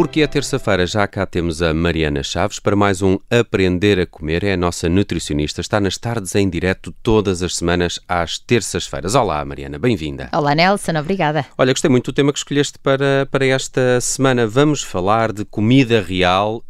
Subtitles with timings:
[0.00, 4.44] Porque é terça-feira, já cá temos a Mariana Chaves para mais um Aprender a Comer.
[4.44, 9.14] É a nossa nutricionista, está nas tardes em direto todas as semanas às terças-feiras.
[9.14, 10.30] Olá, Mariana, bem-vinda.
[10.32, 11.44] Olá, Nelson, obrigada.
[11.58, 14.46] Olha, gostei muito do tema que escolheste para, para esta semana.
[14.46, 16.64] Vamos falar de comida real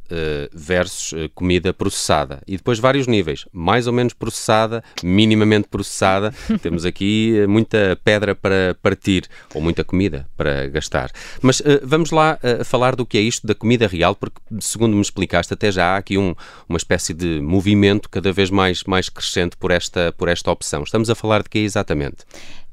[0.53, 2.43] versus uh, comida processada.
[2.47, 6.33] E depois vários níveis, mais ou menos processada, minimamente processada.
[6.63, 11.11] Temos aqui uh, muita pedra para partir, ou muita comida para gastar.
[11.43, 15.53] Mas vamos lá falar do que é isto da comida real, porque, segundo me explicaste,
[15.53, 16.35] até já há aqui um,
[16.69, 20.83] uma espécie de movimento cada vez mais, mais crescente por esta, por esta opção.
[20.83, 22.25] Estamos a falar de que exatamente?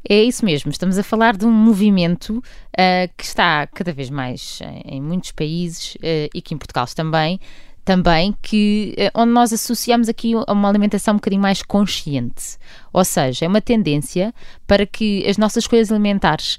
[0.10, 4.60] É isso mesmo, estamos a falar de um movimento uh, que está cada vez mais
[4.86, 7.40] em muitos países uh, e que em Portugal também,
[7.84, 12.58] também que, uh, onde nós associamos aqui a uma alimentação um bocadinho mais consciente.
[12.94, 14.34] Ou seja, é uma tendência
[14.66, 16.58] para que as nossas escolhas alimentares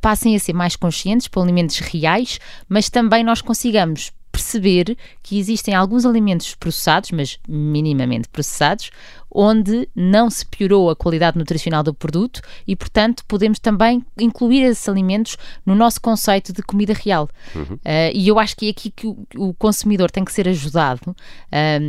[0.00, 5.74] passem a ser mais conscientes por alimentos reais, mas também nós consigamos perceber que existem
[5.74, 8.90] alguns alimentos processados, mas minimamente processados,
[9.30, 14.88] onde não se piorou a qualidade nutricional do produto e, portanto, podemos também incluir esses
[14.88, 17.28] alimentos no nosso conceito de comida real.
[17.54, 17.74] Uhum.
[17.74, 21.14] Uh, e eu acho que é aqui que o, o consumidor tem que ser ajudado.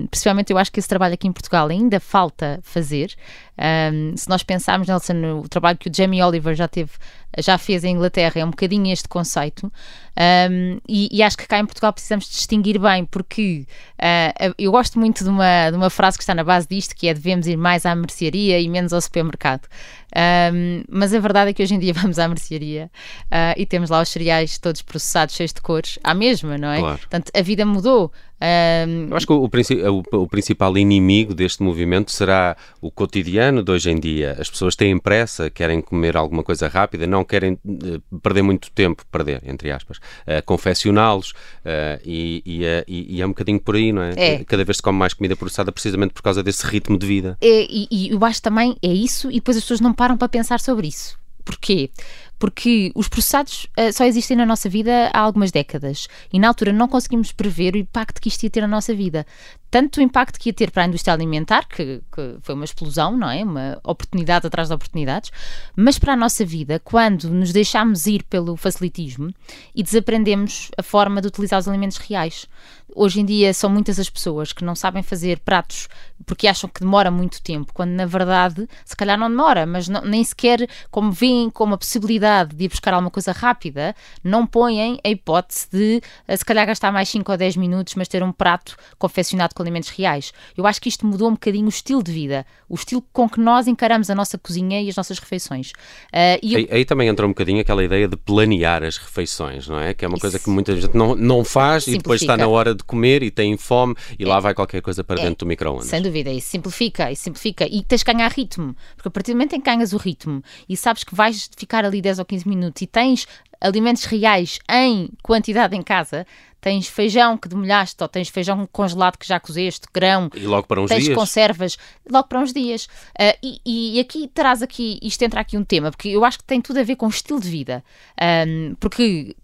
[0.10, 3.16] Principalmente, eu acho que esse trabalho aqui em Portugal ainda falta fazer.
[3.60, 6.92] Um, se nós pensarmos, Nelson, no trabalho que o Jamie Oliver já teve,
[7.40, 9.72] já fez em Inglaterra, é um bocadinho este conceito.
[10.18, 14.98] Um, e, e, acho que cá em Portugal precisamos distinguir bem, porque uh, eu gosto
[14.98, 17.58] muito de uma, de uma frase que está na base disto, que é devemos ir
[17.58, 19.68] mais à mercearia e menos ao supermercado.
[20.16, 22.90] Um, mas a verdade é que hoje em dia vamos à mercearia
[23.26, 26.80] uh, e temos lá os cereais todos processados, cheios de cores, à mesma, não é?
[26.80, 26.98] Claro.
[26.98, 28.12] Portanto, a vida mudou.
[28.42, 29.10] Um...
[29.10, 33.92] Eu acho que o, o, o, principal inimigo deste movimento será o cotidiano de hoje
[33.92, 34.38] em dia.
[34.40, 39.04] As pessoas têm pressa, querem comer alguma coisa rápida, não querem uh, perder muito tempo,
[39.12, 43.92] perder, entre aspas, uh, confeccioná-los uh, e, e, e, e, é um bocadinho por aí,
[43.92, 44.14] não é?
[44.16, 44.44] é?
[44.46, 47.38] Cada vez se come mais comida processada precisamente por causa desse ritmo de vida.
[47.42, 50.30] É, e, e eu acho também é isso, e depois as pessoas não param para
[50.30, 51.20] pensar sobre isso.
[51.44, 51.92] Porquê?
[52.38, 56.72] Porque os processados uh, só existem na nossa vida há algumas décadas e na altura
[56.72, 59.26] não conseguimos prever o impacto que isto ia ter na nossa vida
[59.72, 63.16] tanto o impacto que ia ter para a indústria alimentar, que, que, foi uma explosão,
[63.16, 63.44] não é?
[63.44, 65.32] Uma oportunidade atrás de oportunidades,
[65.76, 69.32] mas para a nossa vida, quando nos deixamos ir pelo facilitismo
[69.76, 72.48] e desaprendemos a forma de utilizar os alimentos reais.
[72.96, 75.88] Hoje em dia são muitas as pessoas que não sabem fazer pratos
[76.26, 80.02] porque acham que demora muito tempo, quando na verdade se calhar não demora, mas não,
[80.02, 85.00] nem sequer como veem como a possibilidade de ir buscar alguma coisa rápida, não põem
[85.04, 88.32] a hipótese de eh, se calhar gastar mais 5 ou 10 minutos, mas ter um
[88.32, 90.34] prato confeccionado com alimentos reais.
[90.58, 93.40] Eu acho que isto mudou um bocadinho o estilo de vida, o estilo com que
[93.40, 95.72] nós encaramos a nossa cozinha e as nossas refeições.
[96.14, 96.60] Uh, e eu...
[96.60, 99.94] aí, aí, também entra um bocadinho aquela ideia de planear as refeições, não é?
[99.94, 100.22] Que é uma Isso.
[100.22, 102.00] coisa que muita gente não, não faz Simplifica.
[102.00, 104.28] e depois está na hora de comer e tem fome e é.
[104.28, 105.26] lá vai qualquer coisa para é.
[105.26, 105.88] dentro do micro-ondas.
[105.88, 107.66] Sem dúvida, isso simplifica, isso simplifica.
[107.66, 110.44] E tens que ganhar ritmo, porque a partir do momento em que ganhas o ritmo
[110.68, 113.28] e sabes que vais ficar ali 10 ou 15 minutos e tens
[113.62, 116.26] alimentos reais em quantidade em casa,
[116.62, 120.30] tens feijão que demolhaste, ou tens feijão congelado que já cozeste, grão.
[120.34, 121.16] E logo para uns tens dias.
[121.16, 121.78] conservas,
[122.10, 122.86] logo para uns dias.
[123.20, 123.62] Uh, e,
[123.96, 126.80] e, aqui traz aqui, isto entra aqui um tema, porque eu acho que tem tudo
[126.80, 127.84] a ver com o estilo de vida.
[128.22, 129.36] Um, porque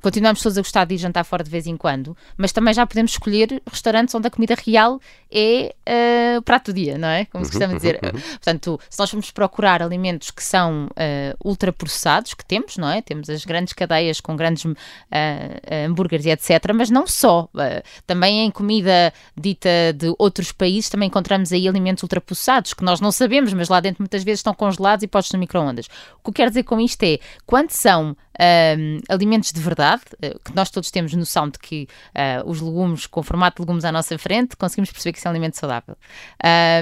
[0.00, 2.86] continuamos todos a gostar de ir jantar fora de vez em quando, mas também já
[2.86, 7.24] podemos escolher restaurantes onde a comida real é uh, o prato do dia, não é?
[7.26, 8.00] Como se uhum, costuma dizer.
[8.02, 8.20] Uhum, uhum.
[8.20, 13.02] Portanto, se nós formos procurar alimentos que são uh, ultraprocessados, que temos, não é?
[13.02, 14.74] Temos as grandes cadeias com grandes uh,
[15.86, 17.48] hambúrgueres e etc., mas não só.
[18.06, 23.10] também em comida dita de outros países, também encontramos aí alimentos ultraprocessados, que nós não
[23.10, 25.86] sabemos, mas lá dentro muitas vezes estão congelados e postos no micro-ondas.
[26.18, 30.38] O que eu quero dizer com isto é, quando são um, alimentos de verdade, uh,
[30.40, 33.92] que nós todos temos noção de que uh, os legumes, com formato de legumes à
[33.92, 35.96] nossa frente, conseguimos perceber que isso é um alimento saudável.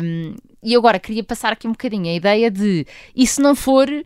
[0.03, 2.87] Um, e agora queria passar aqui um bocadinho a ideia de
[3.17, 4.05] e se não for uh,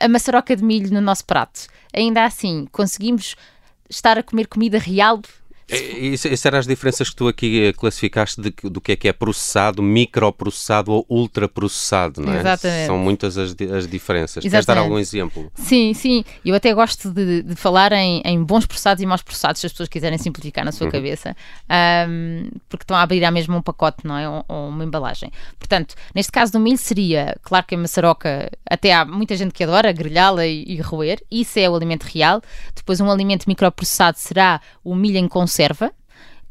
[0.00, 1.66] a maçaroca de milho no nosso prato?
[1.94, 3.36] Ainda assim, conseguimos
[3.88, 5.20] estar a comer comida real
[5.70, 9.12] essas eram as diferenças que tu aqui eh, classificaste de, do que é que é
[9.12, 12.40] processado, microprocessado ou ultraprocessado, não é?
[12.40, 12.86] Exatamente.
[12.86, 14.42] São muitas as, as diferenças.
[14.42, 14.50] Exatamente.
[14.50, 15.52] Queres dar algum exemplo?
[15.54, 16.24] Sim, sim.
[16.42, 19.72] Eu até gosto de, de falar em, em, bons processados e maus processados, se as
[19.72, 20.92] pessoas quiserem simplificar na sua uhum.
[20.92, 21.36] cabeça,
[22.08, 24.26] um, porque estão a abrir à mesma um pacote, não é?
[24.26, 25.30] Ou, ou, uma embalagem.
[25.58, 29.62] Portanto, neste caso do milho seria, claro que a maçaroca, até há muita gente que
[29.62, 32.40] adora grelhá-la e, e roer, isso é o alimento real.
[32.74, 35.92] Depois um alimento microprocessado será o milho em conserva conserva.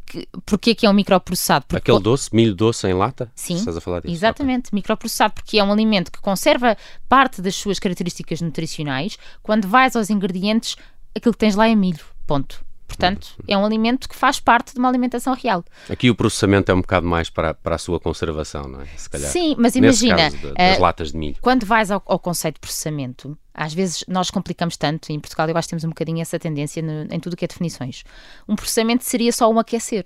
[0.06, 1.66] Que, porquê que é um microprocessado?
[1.68, 3.30] Porque Aquele doce, milho doce em lata?
[3.36, 4.14] Sim, Estás a falar disso?
[4.14, 4.78] exatamente, okay.
[4.78, 6.78] microprocessado, porque é um alimento que conserva
[7.10, 9.18] parte das suas características nutricionais.
[9.44, 10.78] Quando vais aos ingredientes,
[11.14, 12.64] aquilo que tens lá é milho, ponto.
[12.88, 15.64] Portanto, é um alimento que faz parte de uma alimentação real.
[15.90, 18.86] Aqui o processamento é um bocado mais para, para a sua conservação, não é?
[18.96, 19.30] Se calhar.
[19.30, 20.16] Sim, mas imagina.
[20.16, 21.36] Caso, das uh, latas de milho.
[21.42, 25.48] Quando vais ao, ao, conceito de processamento, às vezes nós complicamos tanto, e em Portugal
[25.50, 28.04] eu acho que temos um bocadinho essa tendência no, em tudo o que é definições.
[28.48, 30.06] Um processamento seria só um aquecer.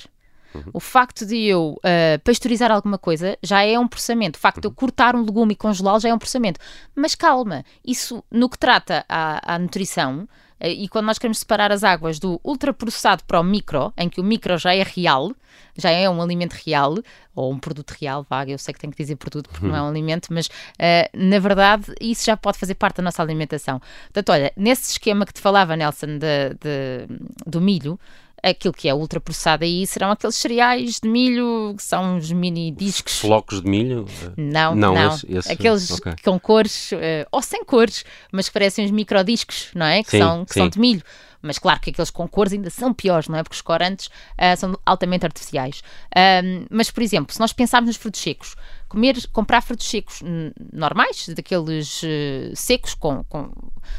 [0.53, 0.63] Uhum.
[0.73, 4.37] O facto de eu uh, pasteurizar alguma coisa já é um processamento.
[4.37, 4.61] O facto uhum.
[4.61, 6.59] de eu cortar um legume e congelá-lo já é um processamento.
[6.95, 10.27] Mas calma, isso no que trata à, à nutrição,
[10.59, 14.19] uh, e quando nós queremos separar as águas do ultraprocessado para o micro, em que
[14.19, 15.31] o micro já é real,
[15.77, 16.95] já é um alimento real,
[17.33, 19.71] ou um produto real, vaga, eu sei que tenho que dizer produto porque uhum.
[19.71, 23.21] não é um alimento, mas uh, na verdade isso já pode fazer parte da nossa
[23.21, 23.79] alimentação.
[24.05, 27.07] Portanto, olha, nesse esquema que te falava, Nelson, de, de
[27.45, 27.99] do milho,
[28.43, 33.19] aquilo que é ultraprocessado aí serão aqueles cereais de milho que são os mini discos.
[33.19, 34.05] Flocos de milho?
[34.37, 34.93] Não, não.
[34.93, 35.13] não.
[35.13, 36.13] Esse, esse, aqueles okay.
[36.23, 36.97] com cores, uh,
[37.31, 40.03] ou sem cores, mas que parecem os microdiscos, não é?
[40.03, 41.03] Que, sim, são, que são de milho.
[41.41, 43.43] Mas claro que aqueles com cores ainda são piores, não é?
[43.43, 45.81] Porque os corantes uh, são altamente artificiais.
[46.15, 48.55] Um, mas, por exemplo, se nós pensarmos nos frutos secos,
[48.91, 50.21] comer, comprar frutos secos
[50.73, 53.49] normais, daqueles uh, secos, com, com,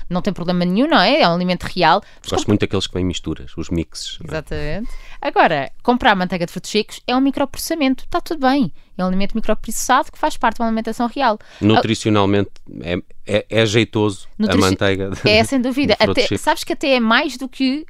[0.08, 1.22] não tem problema nenhum, não é?
[1.22, 2.02] É um alimento real.
[2.20, 2.48] Gosto comp...
[2.48, 4.18] muito daqueles que vêm misturas, os mixes.
[4.20, 4.28] É?
[4.28, 4.90] Exatamente.
[4.90, 5.28] É?
[5.28, 8.70] Agora, comprar manteiga de frutos secos é um microprocessamento, está tudo bem.
[8.98, 11.38] É um alimento microprocessado que faz parte de uma alimentação real.
[11.58, 12.50] Nutricionalmente
[12.82, 14.62] é, é, é jeitoso Nutrici...
[14.62, 15.10] a manteiga.
[15.10, 15.96] De, é, sem dúvida.
[15.98, 17.86] Até, sabes que até é mais do que.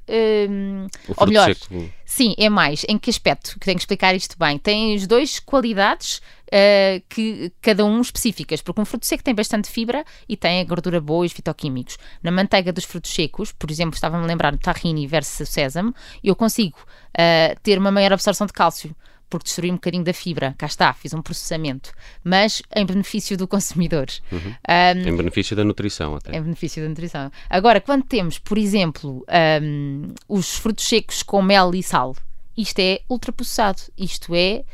[0.49, 1.91] Um, ou melhor, seco.
[2.13, 2.85] Sim, é mais.
[2.89, 3.59] Em que aspecto?
[3.59, 4.59] Que tenho que explicar isto bem.
[4.59, 6.19] Tem as duas qualidades
[6.49, 10.65] uh, que cada um específicas, porque um fruto seco tem bastante fibra e tem a
[10.65, 11.97] gordura boa e os fitoquímicos.
[12.23, 16.37] Na manteiga dos frutos secos, por exemplo, estava-me a lembrar do tahini versus sésamo, eu
[16.37, 18.95] consigo uh, ter uma maior absorção de cálcio
[19.33, 21.91] porque destruí um bocadinho da fibra, cá está, fiz um processamento,
[22.23, 24.09] mas em benefício do consumidor.
[24.31, 24.39] Uhum.
[24.39, 26.37] Um, em benefício da nutrição, até.
[26.37, 27.33] Em benefício da nutrição.
[27.49, 29.25] Agora, quando temos, por exemplo,
[29.63, 32.15] um, os frutos secos com mel e sal,
[32.55, 34.65] isto é ultraprocessado, isto é.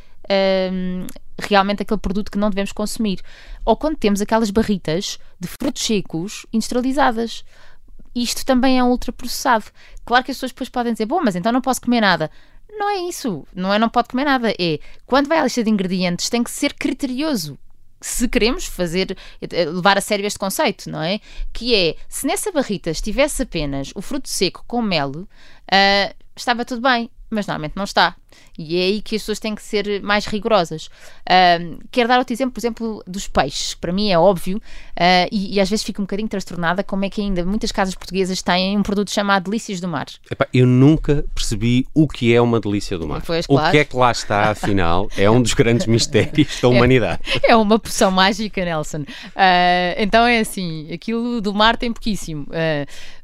[0.73, 1.07] Um,
[1.41, 3.21] realmente aquele produto que não devemos consumir.
[3.65, 7.45] Ou quando temos aquelas barritas de frutos secos industrializadas.
[8.13, 9.67] Isto também é um ultraprocessado.
[10.05, 12.29] Claro que as pessoas depois podem dizer, bom, mas então não posso comer nada.
[12.71, 13.47] Não é isso.
[13.55, 14.51] Não é não pode comer nada.
[14.59, 17.59] É quando vai à lista de ingredientes tem que ser criterioso.
[18.01, 21.19] Se queremos fazer, eh, levar a sério este conceito, não é?
[21.53, 26.81] Que é, se nessa barrita estivesse apenas o fruto seco com mel, uh, estava tudo
[26.81, 28.17] bem mas normalmente não está.
[28.59, 30.87] E é aí que as pessoas têm que ser mais rigorosas.
[30.87, 33.75] Uh, quero dar outro exemplo, por exemplo, dos peixes.
[33.75, 37.11] Para mim é óbvio uh, e, e, às vezes fico um bocadinho transtornada como é
[37.11, 40.07] que ainda muitas casas portuguesas têm um produto chamado Delícias do Mar.
[40.29, 43.23] Epá, eu nunca percebi o que é uma delícia do mar.
[43.25, 43.69] Pois, claro.
[43.69, 47.21] O que é que lá está, afinal, é um dos grandes mistérios da humanidade.
[47.45, 49.03] É, é uma poção mágica, Nelson.
[49.03, 52.47] Uh, então é assim, aquilo do mar tem pouquíssimo.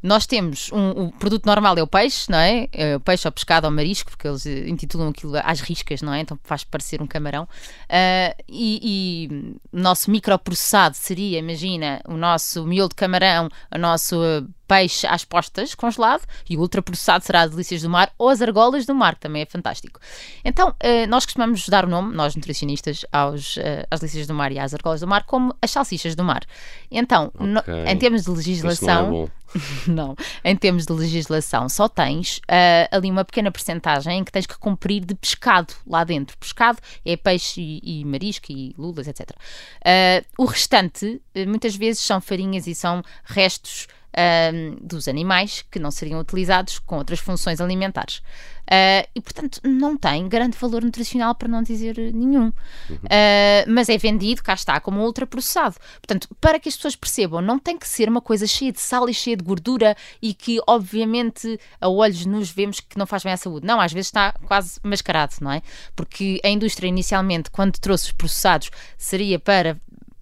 [0.00, 2.68] nós temos um, o produto normal é o peixe, não é?
[2.72, 6.20] é o peixe ou pescado ou marisco, porque eles intitulam aquilo às riscas, não é?
[6.20, 7.44] Então faz parecer um camarão.
[7.44, 14.16] Uh, e, e nosso microprocessado seria, imagina, o nosso miolo de camarão, o nosso
[14.66, 18.86] peixe às postas, congelado, e o ultraprocessado será as delícias do mar ou as argolas
[18.86, 20.00] do mar, que também é fantástico.
[20.44, 24.52] Então, eh, nós costumamos dar o nome, nós nutricionistas, aos, eh, às delícias do mar
[24.52, 26.42] e às argolas do mar como as salsichas do mar.
[26.90, 27.46] Então, okay.
[27.46, 29.10] no, em termos de legislação.
[29.10, 29.30] Não,
[29.86, 34.46] não, em termos de legislação, só tens uh, ali uma pequena percentagem em que tens
[34.46, 36.36] que cumprir de pescado lá dentro.
[36.38, 39.30] Pescado é peixe e, e marisco e lulas, etc.
[39.30, 45.90] Uh, o restante, muitas vezes, são farinhas e são restos um, dos animais que não
[45.90, 48.22] seriam utilizados com outras funções alimentares.
[48.64, 52.52] Uh, e, portanto, não tem grande valor nutricional, para não dizer nenhum.
[52.88, 52.96] Uhum.
[52.96, 55.76] Uh, mas é vendido, cá está, como ultraprocessado.
[56.00, 59.08] Portanto, para que as pessoas percebam, não tem que ser uma coisa cheia de sal
[59.08, 63.32] e cheia de gordura e que, obviamente, a olhos nos vemos que não faz bem
[63.32, 63.66] à saúde.
[63.66, 65.60] Não, às vezes está quase mascarado, não é?
[65.94, 69.76] Porque a indústria, inicialmente, quando trouxe os processados, seria para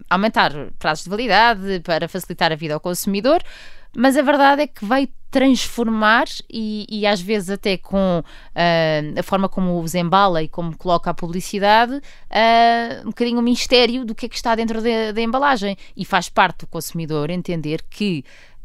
[0.09, 3.41] aumentar prazos de validade, para facilitar a vida ao consumidor
[3.95, 9.23] mas a verdade é que veio transformar e, e às vezes até com uh, a
[9.23, 14.13] forma como os embala e como coloca a publicidade, uh, um bocadinho o mistério do
[14.13, 15.75] que é que está dentro da embalagem.
[15.97, 18.23] E faz parte do consumidor entender que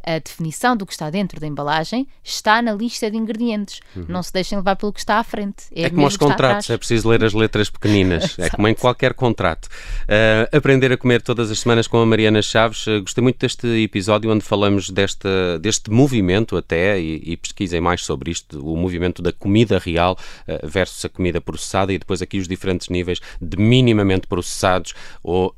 [0.09, 3.81] a definição do que está dentro da embalagem está na lista de ingredientes.
[3.95, 4.07] Uhum.
[4.09, 5.65] Não se deixem levar pelo que está à frente.
[5.71, 8.37] É, é como os contratos, é preciso ler as letras pequeninas.
[8.41, 9.67] é como em qualquer contrato.
[9.67, 12.87] Uh, aprender a comer todas as semanas com a Mariana Chaves.
[12.87, 15.29] Uh, gostei muito deste episódio onde falamos deste,
[15.61, 20.17] deste movimento até, e, e pesquisem mais sobre isto, o movimento da comida real
[20.49, 25.55] uh, versus a comida processada e depois aqui os diferentes níveis de minimamente processados ou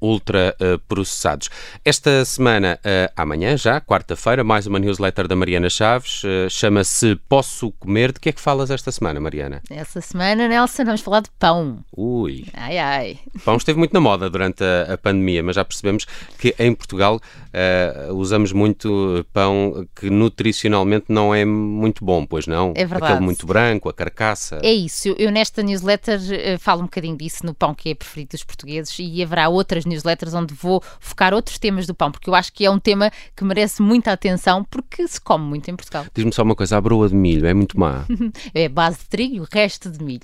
[0.00, 0.56] ultra
[0.88, 1.48] processados.
[1.84, 2.78] Esta semana,
[3.16, 6.24] amanhã já, quarta-feira, mais uma newsletter da Mariana Chaves.
[6.24, 8.10] Uh, Chama-se Posso Comer.
[8.10, 9.62] De que é que falas esta semana, Mariana?
[9.70, 11.78] Esta semana, Nelson, vamos falar de pão.
[11.96, 12.44] Ui.
[12.54, 13.18] Ai, ai.
[13.44, 17.20] Pão esteve muito na moda durante a, a pandemia, mas já percebemos que em Portugal
[17.20, 22.72] uh, usamos muito pão que nutricionalmente não é muito bom, pois não?
[22.74, 23.12] É verdade.
[23.12, 24.58] Aquele muito branco, a carcaça.
[24.60, 25.06] É isso.
[25.06, 28.42] Eu, eu nesta newsletter uh, falo um bocadinho disso no pão que é preferido dos
[28.42, 32.52] portugueses e haverá outras newsletters onde vou focar outros temas do pão, porque eu acho
[32.52, 36.06] que é um tema que merece muita atenção porque se come muito em Portugal.
[36.14, 38.04] Diz-me só uma coisa, a broa de milho é muito má.
[38.54, 40.20] é base de trigo e o resto de milho.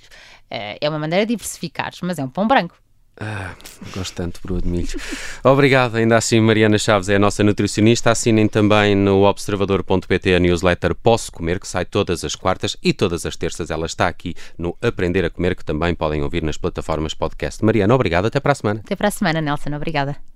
[0.51, 2.77] Uh, é uma maneira de diversificar, mas é um pão branco.
[3.23, 3.55] Ah,
[3.95, 4.89] gosto tanto de broa de milho.
[5.45, 8.11] Obrigado, ainda assim, Mariana Chaves é a nossa nutricionista.
[8.11, 13.27] Assinem também no observador.pt a newsletter Posso Comer, que sai todas as quartas e todas
[13.27, 13.71] as terças.
[13.71, 17.63] Ela está aqui no Aprender a Comer, que também podem ouvir nas plataformas podcast.
[17.63, 18.25] Mariana, obrigado.
[18.25, 18.81] Até para a semana.
[18.81, 19.75] Até para a semana, Nelson.
[19.77, 20.30] Obrigada.